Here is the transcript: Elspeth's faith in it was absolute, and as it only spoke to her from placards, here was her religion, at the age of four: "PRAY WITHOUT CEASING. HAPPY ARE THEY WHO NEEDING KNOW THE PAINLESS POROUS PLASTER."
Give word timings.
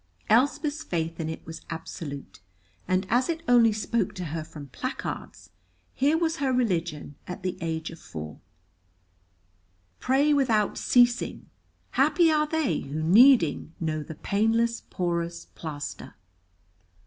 Elspeth's 0.31 0.81
faith 0.83 1.19
in 1.19 1.29
it 1.29 1.45
was 1.45 1.61
absolute, 1.69 2.39
and 2.87 3.05
as 3.11 3.29
it 3.29 3.43
only 3.47 3.71
spoke 3.71 4.15
to 4.15 4.25
her 4.33 4.43
from 4.43 4.65
placards, 4.69 5.51
here 5.93 6.17
was 6.17 6.37
her 6.37 6.51
religion, 6.51 7.13
at 7.27 7.43
the 7.43 7.55
age 7.61 7.91
of 7.91 7.99
four: 7.99 8.39
"PRAY 9.99 10.33
WITHOUT 10.33 10.75
CEASING. 10.75 11.45
HAPPY 11.91 12.31
ARE 12.31 12.47
THEY 12.47 12.79
WHO 12.79 13.03
NEEDING 13.03 13.73
KNOW 13.79 14.01
THE 14.01 14.15
PAINLESS 14.15 14.81
POROUS 14.89 15.45
PLASTER." 15.53 16.15